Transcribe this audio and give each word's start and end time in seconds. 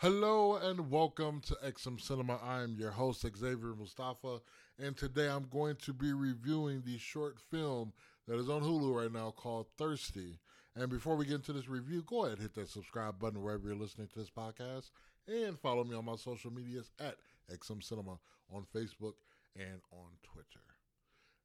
Hello 0.00 0.56
and 0.56 0.90
welcome 0.90 1.42
to 1.42 1.54
XM 1.56 2.00
Cinema. 2.00 2.40
I 2.42 2.62
am 2.62 2.74
your 2.78 2.90
host, 2.90 3.20
Xavier 3.20 3.74
Mustafa, 3.78 4.40
and 4.78 4.96
today 4.96 5.28
I'm 5.28 5.46
going 5.50 5.76
to 5.76 5.92
be 5.92 6.14
reviewing 6.14 6.80
the 6.80 6.96
short 6.96 7.36
film 7.50 7.92
that 8.26 8.38
is 8.38 8.48
on 8.48 8.62
Hulu 8.62 8.96
right 8.96 9.12
now 9.12 9.30
called 9.30 9.66
Thirsty. 9.76 10.38
And 10.74 10.88
before 10.88 11.16
we 11.16 11.26
get 11.26 11.34
into 11.34 11.52
this 11.52 11.68
review, 11.68 12.02
go 12.06 12.24
ahead 12.24 12.38
and 12.38 12.40
hit 12.40 12.54
that 12.54 12.70
subscribe 12.70 13.18
button 13.18 13.42
wherever 13.42 13.68
you're 13.68 13.76
listening 13.76 14.08
to 14.14 14.18
this 14.18 14.30
podcast 14.30 14.90
and 15.28 15.60
follow 15.60 15.84
me 15.84 15.94
on 15.94 16.06
my 16.06 16.16
social 16.16 16.50
medias 16.50 16.90
at 16.98 17.16
XM 17.52 17.82
Cinema 17.82 18.18
on 18.50 18.64
Facebook 18.74 19.16
and 19.54 19.82
on 19.92 20.12
Twitter. 20.22 20.64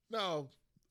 Now, 0.09 0.47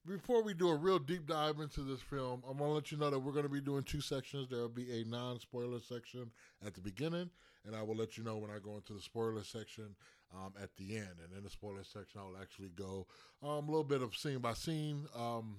before 0.07 0.43
we 0.43 0.55
do 0.55 0.69
a 0.69 0.77
real 0.77 0.99
deep 0.99 1.27
dive 1.27 1.61
into 1.61 1.81
this 1.81 2.01
film, 2.01 2.43
I'm 2.49 2.59
gonna 2.59 2.73
let 2.73 2.93
you 2.93 2.99
know 2.99 3.11
that 3.11 3.19
we're 3.19 3.33
gonna 3.33 3.49
be 3.49 3.61
doing 3.61 3.83
two 3.83 4.01
sections. 4.01 4.49
There 4.49 4.61
will 4.61 4.69
be 4.69 5.01
a 5.01 5.05
non-spoiler 5.05 5.81
section 5.81 6.31
at 6.65 6.75
the 6.75 6.81
beginning, 6.81 7.31
and 7.67 7.75
I 7.75 7.83
will 7.83 7.97
let 7.97 8.17
you 8.17 8.25
know 8.25 8.37
when 8.37 8.51
I 8.51 8.59
go 8.59 8.77
into 8.77 8.93
the 8.93 9.01
spoiler 9.01 9.43
section 9.43 9.97
um, 10.35 10.53
at 10.63 10.77
the 10.77 10.97
end. 10.97 11.17
And 11.23 11.37
in 11.37 11.43
the 11.43 11.51
spoiler 11.51 11.85
section, 11.85 12.21
I 12.21 12.25
will 12.25 12.39
actually 12.41 12.71
go 12.71 13.07
um, 13.43 13.69
a 13.69 13.71
little 13.71 13.85
bit 13.85 14.03
of 14.03 14.15
scene 14.15 14.39
by 14.39 14.55
scene 14.55 15.07
um, 15.17 15.59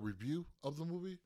review 0.00 0.46
of 0.64 0.76
the 0.76 0.84
movie. 0.84 1.18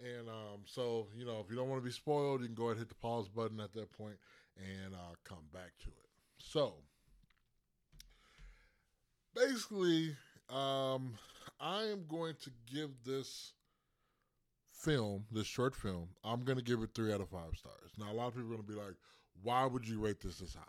And 0.00 0.28
um, 0.28 0.62
so, 0.66 1.06
you 1.14 1.24
know, 1.24 1.40
if 1.40 1.50
you 1.50 1.56
don't 1.56 1.68
want 1.68 1.80
to 1.80 1.86
be 1.86 1.92
spoiled, 1.92 2.40
you 2.40 2.46
can 2.46 2.54
go 2.54 2.64
ahead 2.64 2.78
and 2.78 2.80
hit 2.80 2.88
the 2.88 2.94
pause 2.96 3.28
button 3.28 3.60
at 3.60 3.72
that 3.74 3.92
point 3.92 4.16
and 4.56 4.94
uh, 4.94 5.14
come 5.24 5.44
back 5.52 5.72
to 5.82 5.88
it. 5.88 6.08
So, 6.38 6.74
basically, 9.34 10.16
um, 10.50 11.14
I 11.60 11.84
am 11.84 12.04
going 12.08 12.34
to 12.42 12.50
give 12.72 12.90
this 13.04 13.52
film, 14.72 15.24
this 15.30 15.46
short 15.46 15.74
film, 15.74 16.08
I'm 16.22 16.44
going 16.44 16.58
to 16.58 16.64
give 16.64 16.82
it 16.82 16.90
three 16.94 17.12
out 17.12 17.20
of 17.20 17.28
five 17.28 17.56
stars. 17.56 17.92
Now, 17.98 18.12
a 18.12 18.14
lot 18.14 18.28
of 18.28 18.34
people 18.34 18.52
are 18.52 18.56
going 18.56 18.66
to 18.66 18.72
be 18.72 18.78
like, 18.78 18.96
why 19.42 19.66
would 19.66 19.86
you 19.86 20.00
rate 20.00 20.20
this 20.20 20.38
this 20.38 20.54
high? 20.54 20.62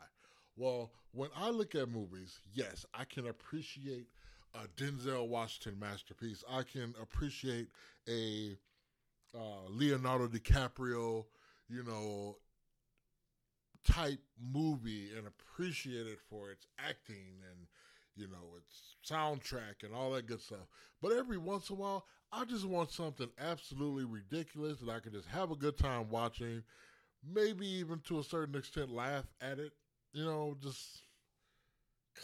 Well, 0.58 0.92
when 1.12 1.30
I 1.36 1.50
look 1.50 1.76
at 1.76 1.90
movies, 1.90 2.40
yes, 2.54 2.86
I 2.94 3.04
can 3.04 3.28
appreciate 3.28 4.08
a 4.54 4.68
Denzel 4.82 5.28
Washington 5.28 5.80
masterpiece. 5.80 6.44
I 6.50 6.64
can 6.64 6.94
appreciate 7.02 7.68
a 8.08 8.58
uh, 9.36 9.70
Leonardo 9.70 10.28
DiCaprio, 10.28 11.26
you 11.68 11.84
know, 11.84 12.38
type 13.86 14.20
movie 14.42 15.10
and 15.16 15.28
appreciate 15.28 16.08
it 16.08 16.20
for 16.30 16.52
its 16.52 16.66
acting 16.80 17.42
and 17.52 17.68
you 18.16 18.28
know 18.28 18.58
its 18.58 18.96
soundtrack 19.10 19.84
and 19.84 19.94
all 19.94 20.12
that 20.12 20.28
good 20.28 20.42
stuff. 20.42 20.68
But 21.02 21.14
every 21.14 21.38
once 21.38 21.70
in 21.70 21.76
a 21.76 21.80
while, 21.80 22.06
I 22.32 22.46
just 22.46 22.66
want 22.66 22.92
something 22.92 23.30
absolutely 23.40 24.06
ridiculous 24.06 24.80
that 24.80 24.90
I 24.90 25.00
can 25.00 25.14
just 25.14 25.28
have 25.28 25.52
a 25.52 25.56
good 25.56 25.78
time 25.78 26.10
watching. 26.10 26.64
Maybe 27.34 27.68
even 27.68 28.00
to 28.08 28.20
a 28.20 28.24
certain 28.24 28.56
extent 28.56 28.92
laugh 28.92 29.26
at 29.42 29.60
it. 29.60 29.74
You 30.14 30.26
know, 30.26 30.56
just 30.62 31.04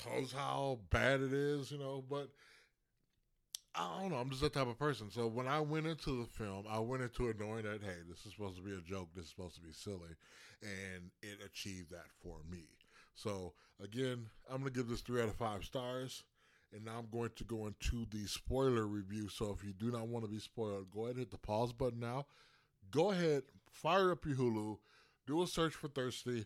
cause 0.03 0.31
how 0.31 0.79
bad 0.89 1.21
it 1.21 1.33
is. 1.33 1.71
You 1.71 1.79
know, 1.79 2.03
but 2.09 2.29
I 3.75 4.01
don't 4.01 4.11
know. 4.11 4.17
I'm 4.17 4.29
just 4.29 4.41
that 4.41 4.53
type 4.53 4.67
of 4.67 4.77
person. 4.77 5.09
So 5.11 5.27
when 5.27 5.47
I 5.47 5.59
went 5.59 5.87
into 5.87 6.19
the 6.19 6.27
film, 6.27 6.65
I 6.69 6.79
went 6.79 7.03
into 7.03 7.29
it 7.29 7.39
knowing 7.39 7.63
that 7.63 7.81
hey, 7.81 7.97
this 8.09 8.25
is 8.25 8.33
supposed 8.33 8.57
to 8.57 8.63
be 8.63 8.73
a 8.73 8.81
joke. 8.81 9.09
This 9.15 9.25
is 9.25 9.31
supposed 9.31 9.55
to 9.55 9.61
be 9.61 9.71
silly, 9.71 10.15
and 10.61 11.11
it 11.21 11.39
achieved 11.45 11.91
that 11.91 12.07
for 12.21 12.37
me. 12.49 12.65
So 13.15 13.53
again, 13.83 14.27
I'm 14.49 14.59
gonna 14.59 14.71
give 14.71 14.87
this 14.87 15.01
three 15.01 15.21
out 15.21 15.29
of 15.29 15.35
five 15.35 15.63
stars, 15.63 16.23
and 16.73 16.85
now 16.85 16.99
I'm 16.99 17.09
going 17.11 17.31
to 17.35 17.43
go 17.43 17.67
into 17.67 18.05
the 18.09 18.27
spoiler 18.27 18.87
review. 18.87 19.29
So 19.29 19.55
if 19.57 19.63
you 19.63 19.73
do 19.73 19.91
not 19.91 20.07
want 20.07 20.25
to 20.25 20.31
be 20.31 20.39
spoiled, 20.39 20.91
go 20.91 21.01
ahead 21.01 21.15
and 21.15 21.19
hit 21.19 21.31
the 21.31 21.37
pause 21.37 21.73
button 21.73 21.99
now. 21.99 22.25
Go 22.89 23.11
ahead, 23.11 23.43
fire 23.69 24.11
up 24.11 24.25
your 24.25 24.35
Hulu, 24.35 24.77
do 25.27 25.41
a 25.43 25.47
search 25.47 25.73
for 25.73 25.87
Thirsty. 25.87 26.45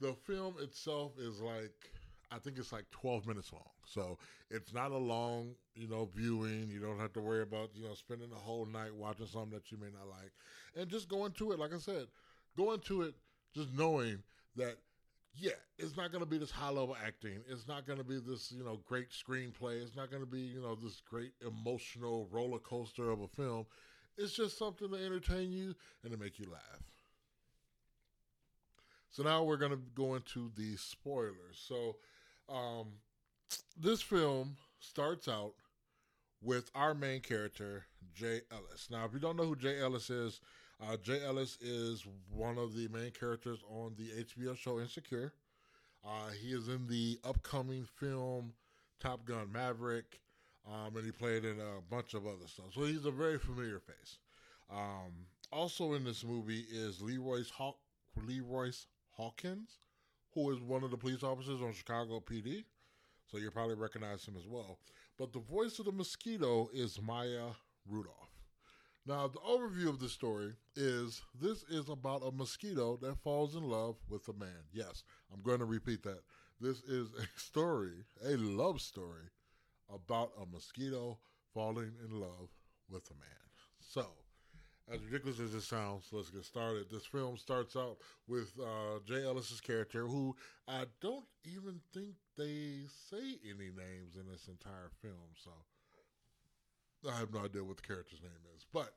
The 0.00 0.14
film 0.14 0.56
itself 0.60 1.12
is 1.18 1.40
like 1.40 1.92
I 2.32 2.38
think 2.38 2.58
it's 2.58 2.72
like 2.72 2.86
12 2.90 3.26
minutes 3.26 3.52
long. 3.52 3.68
So 3.84 4.18
it's 4.50 4.72
not 4.72 4.90
a 4.90 4.96
long, 4.96 5.54
you 5.74 5.86
know, 5.86 6.08
viewing. 6.14 6.70
You 6.70 6.80
don't 6.80 6.98
have 6.98 7.12
to 7.14 7.20
worry 7.20 7.42
about, 7.42 7.70
you 7.74 7.84
know, 7.84 7.94
spending 7.94 8.30
the 8.30 8.36
whole 8.36 8.64
night 8.64 8.94
watching 8.94 9.26
something 9.26 9.50
that 9.50 9.70
you 9.70 9.76
may 9.78 9.88
not 9.88 10.08
like. 10.08 10.32
And 10.74 10.88
just 10.88 11.08
go 11.08 11.26
into 11.26 11.52
it, 11.52 11.58
like 11.58 11.74
I 11.74 11.78
said, 11.78 12.06
go 12.56 12.72
into 12.72 13.02
it 13.02 13.14
just 13.54 13.68
knowing 13.74 14.22
that, 14.56 14.76
yeah, 15.34 15.52
it's 15.78 15.96
not 15.96 16.12
going 16.12 16.22
to 16.22 16.30
be 16.30 16.38
this 16.38 16.50
high 16.50 16.68
level 16.68 16.96
acting. 17.04 17.40
It's 17.48 17.66
not 17.66 17.86
going 17.86 17.98
to 17.98 18.04
be 18.04 18.18
this, 18.20 18.52
you 18.52 18.64
know, 18.64 18.80
great 18.86 19.08
screenplay. 19.10 19.82
It's 19.82 19.96
not 19.96 20.10
going 20.10 20.22
to 20.22 20.30
be, 20.30 20.40
you 20.40 20.60
know, 20.60 20.74
this 20.74 21.00
great 21.08 21.32
emotional 21.46 22.28
roller 22.30 22.58
coaster 22.58 23.10
of 23.10 23.20
a 23.20 23.28
film. 23.28 23.66
It's 24.18 24.34
just 24.34 24.58
something 24.58 24.90
to 24.90 24.96
entertain 24.96 25.50
you 25.52 25.74
and 26.02 26.12
to 26.12 26.18
make 26.18 26.38
you 26.38 26.46
laugh. 26.50 26.82
So 29.10 29.22
now 29.22 29.42
we're 29.42 29.56
going 29.56 29.72
to 29.72 29.80
go 29.94 30.14
into 30.14 30.50
the 30.56 30.76
spoilers. 30.76 31.56
So, 31.56 31.96
um, 32.48 32.88
this 33.78 34.02
film 34.02 34.56
starts 34.80 35.28
out 35.28 35.52
with 36.42 36.70
our 36.74 36.94
main 36.94 37.20
character, 37.20 37.84
Jay 38.14 38.40
Ellis. 38.50 38.88
Now, 38.90 39.04
if 39.04 39.12
you 39.12 39.18
don't 39.18 39.36
know 39.36 39.44
who 39.44 39.56
Jay 39.56 39.80
Ellis 39.80 40.10
is, 40.10 40.40
uh, 40.82 40.96
Jay 40.96 41.20
Ellis 41.24 41.58
is 41.60 42.04
one 42.30 42.58
of 42.58 42.74
the 42.74 42.88
main 42.88 43.10
characters 43.10 43.60
on 43.70 43.94
the 43.96 44.24
HBO 44.24 44.56
show 44.56 44.80
Insecure. 44.80 45.32
Uh, 46.04 46.30
he 46.40 46.48
is 46.48 46.68
in 46.68 46.86
the 46.88 47.18
upcoming 47.24 47.86
film 47.98 48.52
Top 49.00 49.24
Gun 49.24 49.50
Maverick, 49.52 50.20
um, 50.66 50.96
and 50.96 51.04
he 51.04 51.12
played 51.12 51.44
in 51.44 51.58
a 51.60 51.80
bunch 51.90 52.14
of 52.14 52.26
other 52.26 52.46
stuff. 52.46 52.66
So 52.74 52.82
he's 52.84 53.04
a 53.04 53.10
very 53.10 53.38
familiar 53.38 53.78
face. 53.78 54.18
Um, 54.70 55.26
also 55.52 55.94
in 55.94 56.04
this 56.04 56.24
movie 56.24 56.64
is 56.70 57.00
Leroy's 57.00 57.50
Haw- 57.50 57.76
Leroyce 58.16 58.86
Hawkins, 59.10 59.78
who 60.34 60.50
is 60.50 60.60
one 60.60 60.82
of 60.82 60.90
the 60.90 60.96
police 60.96 61.22
officers 61.22 61.60
on 61.60 61.72
Chicago 61.72 62.20
PD. 62.20 62.64
So 63.30 63.38
you 63.38 63.50
probably 63.50 63.76
recognize 63.76 64.24
him 64.24 64.34
as 64.36 64.46
well. 64.48 64.78
But 65.18 65.32
the 65.32 65.38
voice 65.40 65.78
of 65.78 65.84
the 65.84 65.92
mosquito 65.92 66.68
is 66.72 67.00
Maya 67.00 67.50
Rudolph. 67.88 68.41
Now, 69.04 69.26
the 69.26 69.40
overview 69.40 69.88
of 69.88 69.98
the 69.98 70.08
story 70.08 70.52
is 70.76 71.22
this 71.40 71.64
is 71.64 71.88
about 71.88 72.22
a 72.24 72.30
mosquito 72.30 72.96
that 73.02 73.18
falls 73.18 73.56
in 73.56 73.64
love 73.64 73.96
with 74.08 74.28
a 74.28 74.32
man. 74.32 74.68
Yes, 74.72 75.02
I'm 75.32 75.42
going 75.42 75.58
to 75.58 75.64
repeat 75.64 76.04
that. 76.04 76.20
This 76.60 76.82
is 76.82 77.08
a 77.14 77.26
story, 77.40 78.04
a 78.24 78.36
love 78.36 78.80
story 78.80 79.30
about 79.92 80.30
a 80.40 80.46
mosquito 80.46 81.18
falling 81.52 81.92
in 82.04 82.20
love 82.20 82.50
with 82.88 83.10
a 83.10 83.14
man. 83.14 83.50
So, 83.80 84.06
as 84.92 85.02
ridiculous 85.02 85.40
as 85.40 85.54
it 85.54 85.62
sounds, 85.62 86.06
let's 86.12 86.30
get 86.30 86.44
started. 86.44 86.86
This 86.88 87.04
film 87.04 87.36
starts 87.36 87.74
out 87.74 87.96
with 88.28 88.52
uh, 88.60 89.00
Jay 89.04 89.24
Ellis's 89.24 89.60
character, 89.60 90.06
who 90.06 90.36
I 90.68 90.84
don't 91.00 91.26
even 91.44 91.80
think 91.92 92.14
they 92.38 92.84
say 93.10 93.38
any 93.44 93.70
names 93.70 94.14
in 94.14 94.30
this 94.30 94.46
entire 94.46 94.90
film, 95.00 95.34
so 95.34 95.50
I 97.10 97.18
have 97.18 97.32
no 97.32 97.44
idea 97.44 97.64
what 97.64 97.76
the 97.76 97.82
character's 97.82 98.22
name 98.22 98.30
is. 98.56 98.64
But 98.72 98.92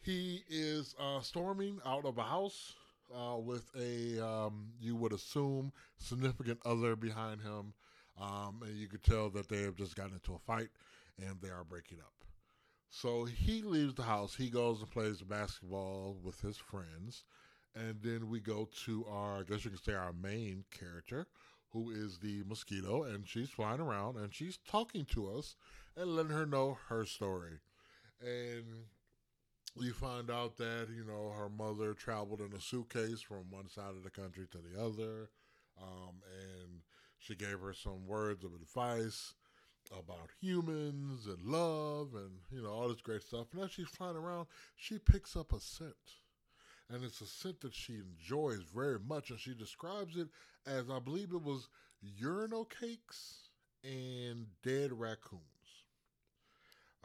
he 0.00 0.42
is 0.48 0.94
uh, 0.98 1.20
storming 1.20 1.80
out 1.86 2.04
of 2.04 2.18
a 2.18 2.22
house 2.22 2.74
uh, 3.14 3.36
with 3.36 3.64
a, 3.78 4.24
um, 4.24 4.72
you 4.80 4.96
would 4.96 5.12
assume, 5.12 5.72
significant 5.98 6.58
other 6.64 6.96
behind 6.96 7.40
him, 7.40 7.74
um, 8.20 8.60
and 8.62 8.76
you 8.76 8.88
could 8.88 9.02
tell 9.02 9.30
that 9.30 9.48
they 9.48 9.62
have 9.62 9.76
just 9.76 9.96
gotten 9.96 10.14
into 10.14 10.34
a 10.34 10.38
fight 10.38 10.68
and 11.18 11.40
they 11.40 11.48
are 11.48 11.64
breaking 11.64 11.98
up. 12.00 12.12
So 12.90 13.24
he 13.24 13.62
leaves 13.62 13.94
the 13.94 14.02
house. 14.02 14.34
He 14.34 14.50
goes 14.50 14.80
and 14.80 14.90
plays 14.90 15.22
basketball 15.22 16.16
with 16.22 16.40
his 16.40 16.58
friends. 16.58 17.24
And 17.74 17.96
then 18.02 18.28
we 18.28 18.38
go 18.38 18.68
to 18.84 19.06
our, 19.10 19.40
I 19.40 19.42
guess 19.44 19.64
you 19.64 19.70
can 19.70 19.82
say, 19.82 19.94
our 19.94 20.12
main 20.12 20.64
character, 20.70 21.26
who 21.72 21.90
is 21.90 22.18
the 22.18 22.42
mosquito. 22.46 23.04
And 23.04 23.26
she's 23.26 23.50
flying 23.50 23.80
around 23.80 24.16
and 24.16 24.34
she's 24.34 24.58
talking 24.68 25.04
to 25.06 25.30
us 25.30 25.56
and 25.96 26.16
letting 26.16 26.32
her 26.32 26.46
know 26.46 26.78
her 26.88 27.04
story. 27.04 27.60
And 28.20 28.86
we 29.76 29.90
find 29.90 30.30
out 30.30 30.56
that, 30.58 30.88
you 30.94 31.04
know, 31.04 31.32
her 31.36 31.48
mother 31.48 31.94
traveled 31.94 32.40
in 32.40 32.52
a 32.56 32.60
suitcase 32.60 33.20
from 33.20 33.50
one 33.50 33.68
side 33.68 33.96
of 33.96 34.04
the 34.04 34.10
country 34.10 34.46
to 34.50 34.58
the 34.58 34.80
other. 34.80 35.30
Um, 35.80 36.20
and 36.40 36.80
she 37.18 37.34
gave 37.34 37.60
her 37.60 37.72
some 37.72 38.06
words 38.06 38.44
of 38.44 38.52
advice 38.54 39.34
about 39.90 40.30
humans 40.40 41.26
and 41.26 41.42
love 41.44 42.14
and 42.14 42.30
you 42.50 42.62
know 42.62 42.70
all 42.70 42.88
this 42.88 43.00
great 43.00 43.22
stuff. 43.22 43.46
And 43.52 43.62
as 43.62 43.70
she's 43.70 43.88
flying 43.88 44.16
around, 44.16 44.46
she 44.76 44.98
picks 44.98 45.36
up 45.36 45.52
a 45.52 45.60
scent, 45.60 45.94
and 46.92 47.04
it's 47.04 47.20
a 47.20 47.26
scent 47.26 47.60
that 47.60 47.74
she 47.74 47.94
enjoys 47.94 48.60
very 48.74 48.98
much. 48.98 49.30
And 49.30 49.38
she 49.38 49.54
describes 49.54 50.16
it 50.16 50.28
as 50.66 50.90
I 50.90 50.98
believe 50.98 51.32
it 51.32 51.42
was 51.42 51.68
urinal 52.02 52.64
cakes 52.64 53.48
and 53.84 54.46
dead 54.62 54.92
raccoons. 54.92 55.42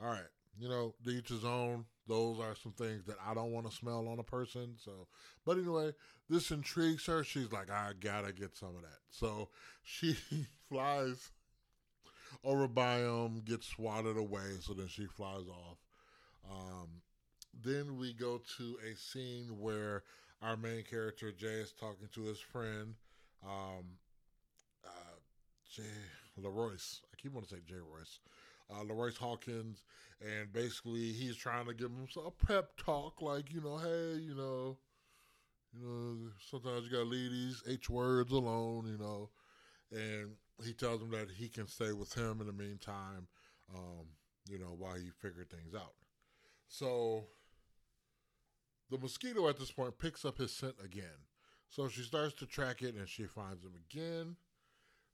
All 0.02 0.10
right, 0.10 0.30
you 0.60 0.70
know, 0.70 0.94
each 1.08 1.30
his 1.30 1.46
own. 1.46 1.86
Those 2.08 2.40
are 2.40 2.56
some 2.56 2.72
things 2.72 3.06
that 3.06 3.18
I 3.26 3.34
don't 3.34 3.52
want 3.52 3.70
to 3.70 3.76
smell 3.76 4.08
on 4.08 4.20
a 4.20 4.24
person. 4.24 4.76
So, 4.78 5.08
but 5.46 5.58
anyway, 5.58 5.94
this 6.30 6.52
intrigues 6.52 7.06
her. 7.08 7.24
She's 7.24 7.52
like, 7.52 7.70
I 7.70 7.92
gotta 8.00 8.32
get 8.32 8.56
some 8.56 8.76
of 8.76 8.82
that. 8.82 9.00
So 9.10 9.50
she 9.84 10.16
flies 10.70 11.32
over 12.44 12.68
by 12.68 13.00
him, 13.00 13.42
gets 13.46 13.68
swatted 13.68 14.18
away, 14.18 14.58
so 14.62 14.74
then 14.74 14.88
she 14.88 15.06
flies 15.06 15.48
off. 15.50 15.78
Um, 16.50 17.02
then 17.64 17.98
we 17.98 18.14
go 18.14 18.42
to 18.58 18.78
a 18.90 18.96
scene 18.96 19.60
where 19.60 20.04
our 20.42 20.58
main 20.58 20.84
character 20.84 21.32
Jay 21.32 21.48
is 21.48 21.74
talking 21.74 22.08
to 22.14 22.22
his 22.24 22.40
friend, 22.40 22.96
um, 23.44 23.86
uh, 24.86 25.18
Jay 25.70 25.84
Leroyce. 26.42 27.02
I 27.12 27.16
keep 27.22 27.34
wanting 27.34 27.50
to 27.50 27.56
say 27.56 27.62
Jay 27.68 27.76
Royce. 27.76 28.20
Uh, 28.70 28.84
Leroyce 28.84 29.18
Hawkins, 29.18 29.84
and 30.22 30.52
basically 30.52 31.14
he's 31.14 31.38
trying 31.38 31.66
to 31.68 31.74
give 31.74 31.90
him 31.90 32.08
a 32.26 32.46
pep 32.46 32.72
talk, 32.76 33.22
like 33.22 33.54
you 33.54 33.62
know, 33.62 33.78
hey, 33.78 34.20
you 34.20 34.36
know, 34.36 34.78
you 35.74 35.88
know, 35.88 36.32
sometimes 36.50 36.86
you 36.86 36.92
gotta 36.92 37.06
leave 37.06 37.32
these 37.32 37.64
H 37.66 37.90
words 37.90 38.32
alone, 38.34 38.88
you 38.88 38.98
know, 38.98 39.30
and 39.92 40.32
he 40.66 40.74
tells 40.74 41.02
him 41.02 41.12
that 41.12 41.30
he 41.32 41.48
can 41.48 41.68
stay 41.68 41.94
with 41.94 42.14
him 42.14 42.42
in 42.42 42.48
the 42.48 42.54
meantime, 42.54 43.28
um, 43.74 44.06
you 44.50 44.60
know, 44.60 44.76
while 44.78 44.96
he 44.96 45.12
figured 45.22 45.50
things 45.50 45.74
out. 45.74 45.94
So 46.68 47.28
the 48.90 48.98
mosquito 48.98 49.48
at 49.48 49.58
this 49.58 49.72
point 49.72 49.98
picks 50.00 50.26
up 50.26 50.38
his 50.38 50.54
scent 50.54 50.76
again. 50.84 51.26
So 51.70 51.88
she 51.90 52.02
starts 52.02 52.34
to 52.36 52.46
track 52.46 52.82
it 52.82 52.96
and 52.96 53.08
she 53.08 53.24
finds 53.24 53.64
him 53.64 53.74
again. 53.90 54.36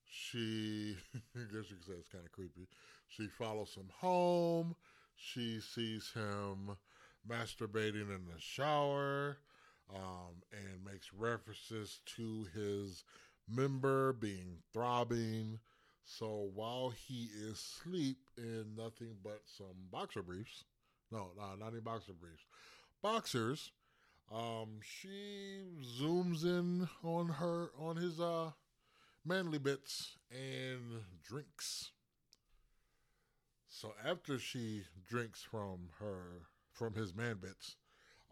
She, 0.06 0.96
I 1.36 1.40
guess 1.52 1.70
you 1.70 1.78
could 1.78 1.86
say 1.86 1.94
it's 2.00 2.10
kind 2.10 2.26
of 2.26 2.32
creepy. 2.32 2.68
She 3.08 3.28
follows 3.28 3.74
him 3.76 3.90
home. 4.00 4.76
She 5.16 5.60
sees 5.60 6.12
him 6.14 6.78
masturbating 7.28 8.14
in 8.14 8.26
the 8.26 8.40
shower 8.40 9.38
um, 9.94 10.42
and 10.52 10.86
makes 10.86 11.14
references 11.14 12.00
to 12.16 12.48
his 12.54 13.04
member 13.50 14.14
being 14.14 14.58
throbbing. 14.74 15.60
So 16.06 16.50
while 16.54 16.90
he 16.90 17.30
is 17.36 17.54
asleep 17.54 18.18
in 18.38 18.76
nothing 18.78 19.16
but 19.24 19.42
some 19.46 19.88
boxer 19.92 20.22
briefs, 20.22 20.66
no, 21.12 21.32
no, 21.38 21.56
not 21.58 21.72
any 21.72 21.80
boxer 21.82 22.14
briefs, 22.14 22.44
boxers, 23.04 23.72
um, 24.34 24.80
she 24.82 25.62
zooms 26.02 26.44
in 26.44 26.88
on 27.04 27.28
her 27.28 27.70
on 27.78 27.98
his 27.98 28.20
uh 28.20 28.52
manly 29.26 29.60
bits 29.60 30.18
and 30.32 31.04
drinks. 31.24 31.92
So 33.68 33.94
after 34.08 34.40
she 34.40 34.84
drinks 35.08 35.44
from 35.44 35.90
her 36.00 36.48
from 36.72 36.96
his 36.96 37.14
man 37.14 37.38
bits, 37.42 37.76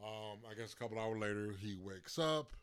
um, 0.04 0.40
I 0.50 0.56
guess 0.56 0.74
a 0.74 0.76
couple 0.76 0.98
hours 1.00 1.20
later 1.20 1.54
he 1.60 1.76
wakes 1.76 2.18
up, 2.18 2.54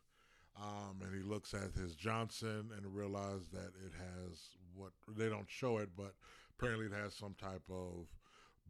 um, 0.60 1.00
and 1.02 1.14
he 1.14 1.22
looks 1.28 1.54
at 1.54 1.80
his 1.80 1.94
Johnson 1.94 2.70
and 2.76 2.94
realizes 2.94 3.48
that 3.52 3.72
it 3.84 3.92
has 3.98 4.40
what 4.74 4.92
they 5.16 5.28
don't 5.28 5.48
show 5.48 5.78
it, 5.78 5.90
but 5.96 6.14
apparently 6.58 6.86
it 6.86 6.92
has 6.92 7.14
some 7.14 7.34
type 7.40 7.62
of 7.70 8.06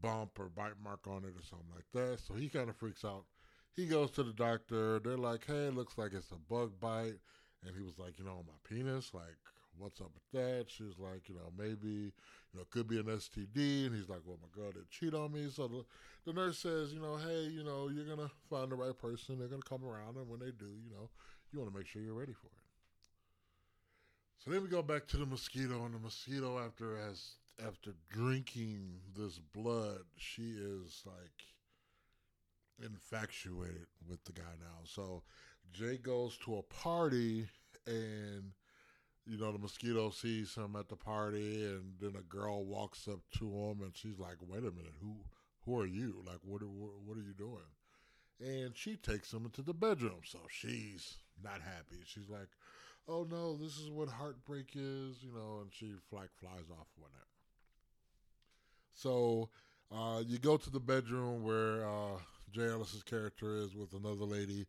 bump 0.00 0.38
or 0.38 0.48
bite 0.48 0.80
mark 0.82 1.06
on 1.06 1.24
it 1.24 1.34
or 1.36 1.42
something 1.42 1.70
like 1.74 1.86
that. 1.92 2.20
So 2.20 2.34
he 2.34 2.48
kind 2.48 2.68
of 2.68 2.76
freaks 2.76 3.04
out. 3.04 3.24
He 3.74 3.86
goes 3.86 4.10
to 4.12 4.22
the 4.22 4.32
doctor. 4.32 4.98
They're 4.98 5.16
like, 5.16 5.46
"Hey, 5.46 5.66
it 5.66 5.74
looks 5.74 5.98
like 5.98 6.12
it's 6.12 6.32
a 6.32 6.52
bug 6.52 6.72
bite," 6.80 7.18
and 7.64 7.76
he 7.76 7.82
was 7.82 7.98
like, 7.98 8.18
"You 8.18 8.24
know, 8.24 8.44
my 8.46 8.54
penis, 8.68 9.12
like." 9.14 9.36
What's 9.80 10.00
up 10.00 10.10
with 10.12 10.32
that? 10.32 10.66
She 10.68 10.82
was 10.82 10.98
like, 10.98 11.28
you 11.28 11.36
know, 11.36 11.52
maybe, 11.56 12.10
you 12.10 12.52
know, 12.52 12.62
it 12.62 12.70
could 12.70 12.88
be 12.88 12.98
an 12.98 13.04
STD. 13.04 13.86
And 13.86 13.94
he's 13.94 14.08
like, 14.08 14.22
well, 14.26 14.36
my 14.42 14.48
girl 14.52 14.72
did 14.72 14.90
cheat 14.90 15.14
on 15.14 15.32
me. 15.32 15.48
So 15.54 15.68
the, 15.68 15.84
the 16.26 16.32
nurse 16.32 16.58
says, 16.58 16.92
you 16.92 17.00
know, 17.00 17.16
hey, 17.16 17.44
you 17.44 17.62
know, 17.62 17.88
you're 17.88 18.04
going 18.04 18.18
to 18.18 18.30
find 18.50 18.72
the 18.72 18.74
right 18.74 18.98
person. 18.98 19.38
They're 19.38 19.46
going 19.46 19.62
to 19.62 19.68
come 19.68 19.84
around. 19.84 20.16
And 20.16 20.28
when 20.28 20.40
they 20.40 20.50
do, 20.50 20.66
you 20.66 20.90
know, 20.90 21.10
you 21.52 21.60
want 21.60 21.72
to 21.72 21.78
make 21.78 21.86
sure 21.86 22.02
you're 22.02 22.12
ready 22.12 22.32
for 22.32 22.48
it. 22.48 22.68
So 24.44 24.50
then 24.50 24.62
we 24.62 24.68
go 24.68 24.82
back 24.82 25.06
to 25.08 25.16
the 25.16 25.26
mosquito, 25.26 25.84
and 25.84 25.94
the 25.94 25.98
mosquito, 25.98 26.58
after 26.58 26.96
as 26.96 27.32
after 27.64 27.92
drinking 28.10 29.00
this 29.16 29.38
blood, 29.38 30.02
she 30.16 30.54
is 30.58 31.02
like 31.06 31.54
infatuated 32.84 33.86
with 34.08 34.24
the 34.24 34.32
guy 34.32 34.54
now. 34.60 34.84
So 34.84 35.22
Jay 35.72 35.96
goes 35.96 36.36
to 36.44 36.58
a 36.58 36.62
party, 36.62 37.48
and 37.86 38.52
you 39.26 39.36
know 39.38 39.52
the 39.52 39.58
mosquito 39.58 40.10
sees 40.10 40.54
him 40.54 40.76
at 40.76 40.88
the 40.88 40.96
party, 40.96 41.64
and 41.64 41.94
then 42.00 42.14
a 42.16 42.22
girl 42.22 42.64
walks 42.64 43.08
up 43.08 43.20
to 43.38 43.46
him, 43.46 43.82
and 43.82 43.96
she's 43.96 44.18
like, 44.18 44.36
"Wait 44.46 44.60
a 44.60 44.70
minute, 44.70 44.94
who 45.00 45.16
who 45.64 45.78
are 45.78 45.86
you? 45.86 46.22
Like, 46.26 46.38
what 46.42 46.62
are, 46.62 46.66
what 46.66 47.16
are 47.16 47.22
you 47.22 47.34
doing?" 47.34 47.68
And 48.40 48.76
she 48.76 48.96
takes 48.96 49.32
him 49.32 49.44
into 49.44 49.62
the 49.62 49.74
bedroom. 49.74 50.20
So 50.24 50.38
she's 50.48 51.18
not 51.42 51.60
happy. 51.60 52.02
She's 52.06 52.28
like, 52.28 52.48
"Oh 53.08 53.26
no, 53.28 53.56
this 53.56 53.78
is 53.78 53.90
what 53.90 54.08
heartbreak 54.08 54.70
is," 54.74 55.22
you 55.22 55.32
know, 55.32 55.58
and 55.60 55.72
she 55.72 55.92
like 56.12 56.30
flies 56.40 56.70
off 56.70 56.88
night. 57.00 57.27
So 58.98 59.48
uh, 59.94 60.22
you 60.26 60.38
go 60.38 60.56
to 60.56 60.70
the 60.70 60.80
bedroom 60.80 61.44
where 61.44 61.86
uh, 61.86 62.18
Jay 62.52 62.68
Ellis's 62.68 63.04
character 63.04 63.56
is 63.56 63.74
with 63.76 63.92
another 63.92 64.24
lady. 64.24 64.66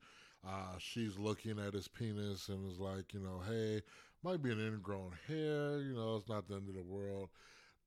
Uh, 0.48 0.78
she's 0.78 1.18
looking 1.18 1.60
at 1.60 1.74
his 1.74 1.88
penis 1.88 2.48
and 2.48 2.72
is 2.72 2.80
like, 2.80 3.14
you 3.14 3.20
know, 3.20 3.42
hey, 3.48 3.82
might 4.24 4.42
be 4.44 4.52
an 4.52 4.60
ingrown 4.66 5.14
hair. 5.28 5.82
You 5.82 5.96
know, 5.96 6.16
it's 6.16 6.30
not 6.30 6.48
the 6.48 6.56
end 6.56 6.70
of 6.70 6.76
the 6.76 6.84
world. 6.84 7.30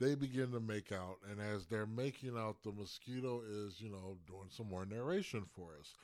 They 0.00 0.17
begin 0.17 0.53
to 0.53 0.61
make 0.61 0.93
out, 0.93 1.19
and 1.31 1.41
as 1.41 1.67
they're 1.67 1.87
making 1.87 2.37
out, 2.37 2.62
the 2.65 2.73
mosquito 2.73 3.43
is, 3.49 3.81
you 3.81 3.91
know, 3.91 4.19
doing 4.27 4.49
some 4.50 4.69
more 4.69 4.85
narration 4.85 5.45
for 5.55 5.71
us, 5.81 5.95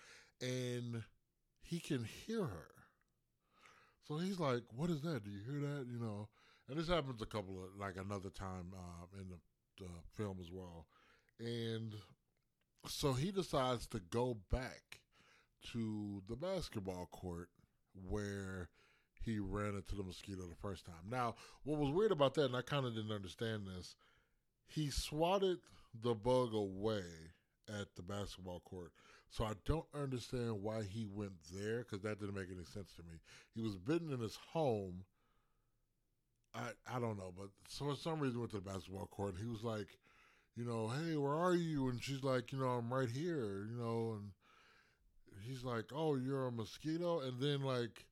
and 0.41 1.03
he 1.63 1.81
can 1.81 2.05
hear 2.05 2.45
her. 2.45 2.71
So 4.07 4.17
he's 4.19 4.41
like, 4.41 4.63
"What 4.75 4.91
is 4.91 5.03
that? 5.03 5.25
Do 5.25 5.31
you 5.31 5.41
hear 5.41 5.61
that?" 5.61 5.87
You 5.87 5.99
know, 5.99 6.29
and 6.69 6.79
this 6.79 6.89
happens 6.89 7.23
a 7.23 7.27
couple 7.27 7.63
of 7.63 7.77
like 7.79 7.97
another 7.97 8.31
time 8.31 8.73
uh, 8.75 9.21
in 9.21 9.29
the, 9.29 9.37
the 9.79 10.23
film 10.23 10.39
as 10.41 10.51
well, 10.51 10.87
and 11.39 11.95
so 12.87 13.13
he 13.13 13.31
decides 13.31 13.87
to 13.89 14.01
go 14.11 14.37
back 14.51 15.01
to 15.73 16.23
the 16.29 16.37
basketball 16.37 17.09
court 17.11 17.49
where 18.09 18.69
he 19.25 19.39
ran 19.39 19.75
into 19.75 19.95
the 19.95 20.03
mosquito 20.03 20.43
the 20.43 20.55
first 20.55 20.87
time. 20.87 21.11
Now, 21.11 21.35
what 21.65 21.79
was 21.79 21.91
weird 21.91 22.13
about 22.13 22.35
that, 22.35 22.47
and 22.47 22.57
I 22.57 22.63
kind 22.63 22.87
of 22.87 22.95
didn't 22.95 23.13
understand 23.13 23.67
this, 23.67 23.97
he 24.67 24.91
swatted 24.91 25.59
the 26.03 26.15
bug 26.15 26.55
away 26.55 27.03
at 27.69 27.95
the 27.97 28.03
basketball 28.03 28.61
court. 28.61 28.93
So 29.31 29.45
I 29.45 29.53
don't 29.67 29.87
understand 29.95 30.63
why 30.63 30.83
he 30.83 31.07
went 31.07 31.33
there 31.53 31.79
because 31.79 32.01
that 32.03 32.19
didn't 32.19 32.35
make 32.35 32.49
any 32.51 32.65
sense 32.65 32.95
to 32.97 33.03
me. 33.03 33.19
He 33.55 33.61
was 33.61 33.77
bitten 33.77 34.13
in 34.13 34.21
his 34.21 34.39
home. 34.53 35.05
I 36.55 36.71
I 36.91 36.99
don't 36.99 37.19
know, 37.19 37.33
but 37.37 37.49
so 37.69 37.87
for 37.87 37.97
some 37.97 38.21
reason 38.21 38.41
went 38.41 38.53
to 38.53 38.59
the 38.59 38.71
basketball 38.71 39.07
court. 39.07 39.35
He 39.41 39.47
was 39.47 39.63
like, 39.63 39.99
you 40.57 40.65
know, 40.65 40.89
hey, 40.89 41.17
where 41.17 41.35
are 41.35 41.55
you? 41.55 41.89
And 41.89 42.03
she's 42.03 42.23
like, 42.23 42.53
you 42.53 42.59
know, 42.59 42.69
I'm 42.69 42.93
right 42.93 43.09
here. 43.09 43.67
You 43.71 43.77
know, 43.79 44.17
and 44.19 44.31
he's 45.47 45.65
like, 45.65 45.87
oh, 45.95 46.17
you're 46.17 46.47
a 46.47 46.53
mosquito, 46.53 47.21
and 47.21 47.41
then 47.41 47.63
like 47.63 48.07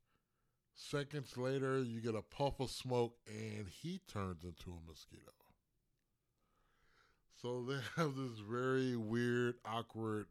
seconds 0.74 1.36
later, 1.36 1.82
you 1.82 2.00
get 2.00 2.14
a 2.14 2.22
puff 2.22 2.60
of 2.60 2.70
smoke, 2.70 3.16
and 3.26 3.66
he 3.68 4.00
turns 4.06 4.44
into 4.44 4.70
a 4.70 4.88
mosquito. 4.88 5.32
So 7.40 7.64
they 7.68 7.78
have 7.96 8.14
this 8.16 8.38
very 8.48 8.96
weird, 8.96 9.56
awkward 9.64 10.26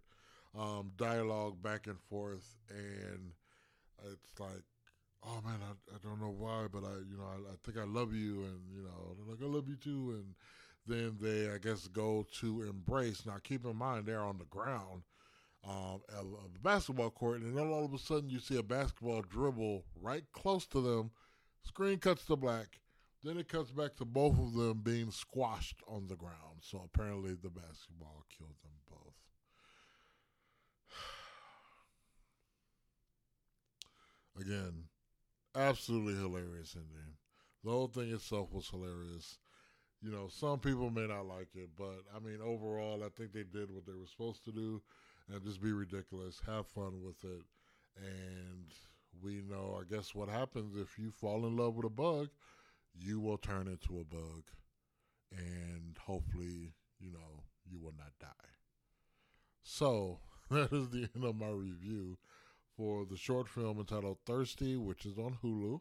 um, 0.57 0.91
dialogue 0.97 1.61
back 1.61 1.87
and 1.87 1.99
forth, 2.09 2.57
and 2.69 3.31
it's 4.11 4.39
like, 4.39 4.63
oh 5.27 5.41
man, 5.45 5.59
I, 5.61 5.95
I 5.95 5.97
don't 6.03 6.19
know 6.19 6.35
why, 6.37 6.67
but 6.71 6.83
I, 6.83 6.95
you 7.09 7.17
know, 7.17 7.25
I, 7.25 7.53
I 7.53 7.55
think 7.63 7.77
I 7.77 7.83
love 7.83 8.13
you, 8.13 8.43
and 8.43 8.59
you 8.75 8.83
know, 8.83 9.15
like 9.27 9.41
I 9.41 9.45
love 9.45 9.67
you 9.67 9.75
too, 9.75 10.15
and 10.15 10.35
then 10.87 11.17
they, 11.19 11.51
I 11.53 11.57
guess, 11.57 11.87
go 11.87 12.25
to 12.39 12.63
embrace. 12.63 13.25
Now, 13.25 13.37
keep 13.43 13.65
in 13.65 13.75
mind 13.75 14.05
they're 14.05 14.21
on 14.21 14.37
the 14.37 14.45
ground 14.45 15.03
um, 15.67 16.01
a 16.17 16.23
basketball 16.61 17.09
court, 17.09 17.41
and 17.41 17.57
then 17.57 17.67
all 17.67 17.85
of 17.85 17.93
a 17.93 17.97
sudden 17.97 18.29
you 18.29 18.39
see 18.39 18.57
a 18.57 18.63
basketball 18.63 19.21
dribble 19.21 19.83
right 19.99 20.23
close 20.31 20.65
to 20.67 20.81
them. 20.81 21.11
Screen 21.63 21.97
cuts 21.97 22.25
to 22.25 22.35
black. 22.35 22.79
Then 23.23 23.37
it 23.37 23.49
cuts 23.49 23.71
back 23.71 23.95
to 23.95 24.05
both 24.05 24.37
of 24.37 24.53
them 24.53 24.81
being 24.83 25.09
squashed 25.09 25.81
on 25.87 26.05
the 26.07 26.15
ground. 26.15 26.61
So 26.61 26.87
apparently 26.93 27.31
the 27.33 27.49
basketball 27.49 28.23
killed 28.37 28.53
them 28.61 28.73
both. 28.87 29.15
Again, 34.45 34.83
absolutely 35.55 36.15
hilarious 36.15 36.75
in 36.75 36.85
there. 36.93 37.13
The 37.63 37.71
whole 37.71 37.87
thing 37.87 38.11
itself 38.11 38.53
was 38.53 38.69
hilarious. 38.69 39.37
You 40.01 40.11
know, 40.11 40.27
some 40.27 40.59
people 40.59 40.89
may 40.91 41.07
not 41.07 41.25
like 41.25 41.49
it, 41.55 41.69
but 41.77 42.03
I 42.15 42.19
mean, 42.19 42.39
overall, 42.43 43.03
I 43.03 43.09
think 43.09 43.33
they 43.33 43.43
did 43.43 43.71
what 43.71 43.85
they 43.85 43.93
were 43.93 44.07
supposed 44.07 44.45
to 44.45 44.51
do 44.51 44.81
and 45.31 45.43
just 45.43 45.61
be 45.61 45.71
ridiculous. 45.71 46.41
Have 46.45 46.67
fun 46.67 47.01
with 47.03 47.23
it. 47.23 47.43
And 47.97 48.71
we 49.23 49.41
know, 49.49 49.79
I 49.81 49.91
guess, 49.91 50.13
what 50.13 50.29
happens 50.29 50.75
if 50.75 50.99
you 50.99 51.11
fall 51.11 51.45
in 51.47 51.57
love 51.57 51.75
with 51.75 51.85
a 51.85 51.89
bug, 51.89 52.29
you 52.93 53.19
will 53.19 53.37
turn 53.37 53.67
into 53.67 53.99
a 53.99 54.03
bug. 54.03 54.43
And 55.31 55.97
hopefully, 55.99 56.73
you 56.99 57.11
know, 57.11 57.43
you 57.65 57.79
will 57.79 57.95
not 57.97 58.11
die. 58.19 58.27
So, 59.63 60.19
that 60.51 60.71
is 60.71 60.89
the 60.89 61.09
end 61.15 61.23
of 61.23 61.35
my 61.35 61.49
review 61.49 62.17
for 62.75 63.05
the 63.05 63.17
short 63.17 63.47
film 63.47 63.79
entitled 63.79 64.17
Thirsty, 64.25 64.75
which 64.75 65.05
is 65.05 65.17
on 65.17 65.37
Hulu. 65.43 65.79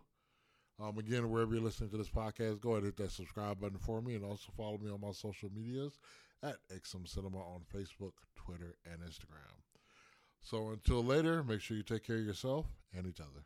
Um, 0.80 0.98
again, 0.98 1.30
wherever 1.30 1.54
you're 1.54 1.62
listening 1.62 1.90
to 1.90 1.96
this 1.96 2.10
podcast, 2.10 2.60
go 2.60 2.70
ahead 2.70 2.82
and 2.82 2.86
hit 2.86 2.96
that 2.96 3.12
subscribe 3.12 3.60
button 3.60 3.78
for 3.78 4.02
me 4.02 4.14
and 4.14 4.24
also 4.24 4.52
follow 4.56 4.78
me 4.78 4.90
on 4.90 5.00
my 5.00 5.12
social 5.12 5.50
medias 5.54 5.98
at 6.42 6.56
XM 6.74 7.06
Cinema 7.08 7.38
on 7.38 7.62
Facebook, 7.72 8.12
Twitter, 8.36 8.76
and 8.84 9.00
Instagram. 9.02 9.54
So 10.40 10.70
until 10.70 11.02
later, 11.02 11.42
make 11.44 11.60
sure 11.60 11.76
you 11.76 11.82
take 11.82 12.04
care 12.04 12.18
of 12.18 12.26
yourself 12.26 12.66
and 12.96 13.06
each 13.06 13.20
other. 13.20 13.44